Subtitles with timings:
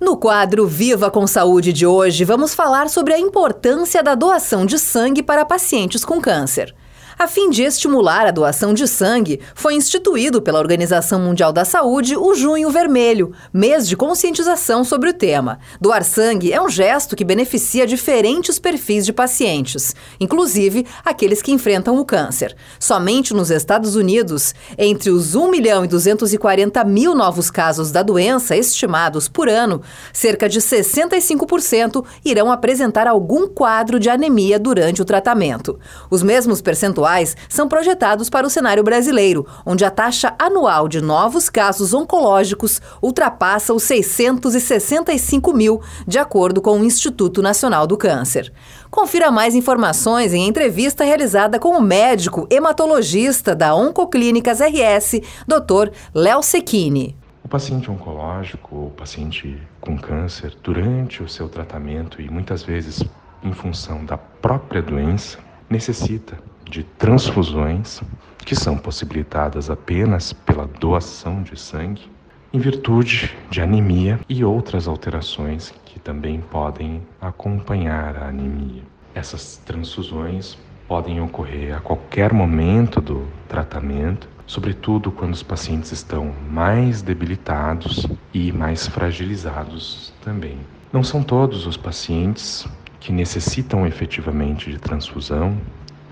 [0.00, 4.78] No quadro Viva com Saúde de hoje, vamos falar sobre a importância da doação de
[4.78, 6.74] sangue para pacientes com câncer.
[7.20, 12.16] A fim de estimular a doação de sangue, foi instituído pela Organização Mundial da Saúde
[12.16, 15.58] o Junho Vermelho, mês de conscientização sobre o tema.
[15.78, 21.98] Doar sangue é um gesto que beneficia diferentes perfis de pacientes, inclusive aqueles que enfrentam
[21.98, 22.56] o câncer.
[22.78, 28.56] Somente nos Estados Unidos, entre os 1 milhão e 240 mil novos casos da doença
[28.56, 35.78] estimados por ano, cerca de 65% irão apresentar algum quadro de anemia durante o tratamento.
[36.10, 37.09] Os mesmos percentuais
[37.48, 43.74] são projetados para o cenário brasileiro, onde a taxa anual de novos casos oncológicos ultrapassa
[43.74, 48.52] os 665 mil, de acordo com o Instituto Nacional do Câncer.
[48.90, 55.90] Confira mais informações em entrevista realizada com o médico hematologista da Oncoclínicas RS, Dr.
[56.14, 57.16] Léo Secchini.
[57.44, 63.02] O paciente oncológico, o paciente com câncer, durante o seu tratamento e muitas vezes
[63.42, 66.38] em função da própria doença, necessita
[66.70, 68.00] de transfusões
[68.38, 72.08] que são possibilitadas apenas pela doação de sangue,
[72.52, 78.82] em virtude de anemia e outras alterações que também podem acompanhar a anemia.
[79.14, 87.02] Essas transfusões podem ocorrer a qualquer momento do tratamento, sobretudo quando os pacientes estão mais
[87.02, 90.58] debilitados e mais fragilizados também.
[90.92, 92.66] Não são todos os pacientes
[93.00, 95.56] que necessitam efetivamente de transfusão,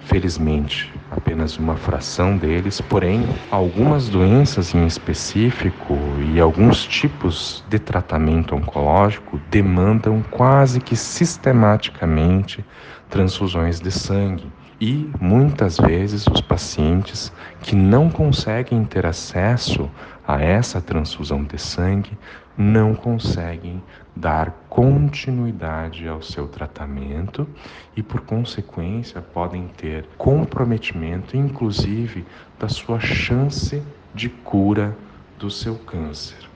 [0.08, 8.54] Felizmente, apenas uma fração deles, porém, algumas doenças em específico e alguns tipos de tratamento
[8.56, 12.64] oncológico demandam quase que sistematicamente
[13.06, 14.50] transfusões de sangue.
[14.80, 19.90] E muitas vezes os pacientes que não conseguem ter acesso
[20.26, 22.16] a essa transfusão de sangue
[22.56, 23.82] não conseguem
[24.14, 27.48] dar continuidade ao seu tratamento
[27.96, 32.24] e, por consequência, podem ter comprometimento, inclusive,
[32.58, 33.82] da sua chance
[34.14, 34.96] de cura
[35.38, 36.48] do seu câncer.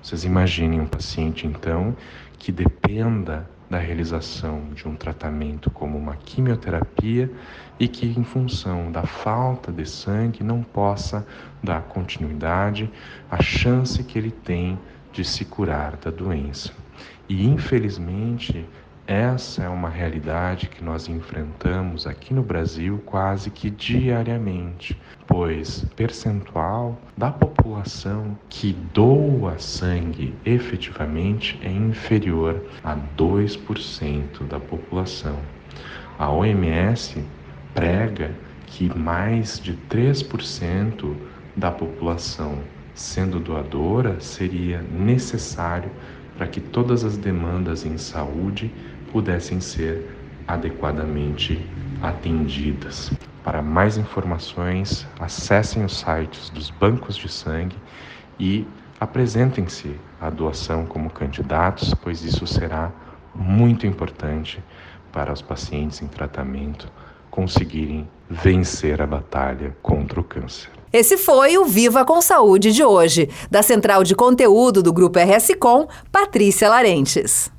[0.00, 1.96] Vocês imaginem um paciente, então,
[2.38, 7.28] que dependa da realização de um tratamento como uma quimioterapia
[7.76, 11.26] e que, em função da falta de sangue, não possa
[11.60, 12.88] dar continuidade
[13.28, 14.78] à chance que ele tem
[15.12, 16.72] de se curar da doença.
[17.28, 18.64] E infelizmente,
[19.06, 26.98] essa é uma realidade que nós enfrentamos aqui no Brasil quase que diariamente, pois percentual
[27.16, 35.38] da população que doa sangue efetivamente é inferior a 2% da população.
[36.18, 37.22] A OMS
[37.74, 38.30] prega
[38.66, 41.14] que mais de 3%
[41.54, 42.58] da população
[42.94, 45.90] sendo doadora, seria necessário
[46.36, 48.72] para que todas as demandas em saúde
[49.12, 51.64] pudessem ser adequadamente
[52.02, 53.12] atendidas.
[53.42, 57.76] Para mais informações, acessem os sites dos bancos de sangue
[58.38, 58.66] e
[58.98, 62.90] apresentem-se à doação como candidatos, pois isso será
[63.34, 64.62] muito importante
[65.12, 66.88] para os pacientes em tratamento
[67.34, 70.70] conseguirem vencer a batalha contra o câncer.
[70.92, 75.56] Esse foi o Viva com Saúde de hoje, da Central de Conteúdo do Grupo RS
[75.58, 77.50] Com, Patrícia Larentes.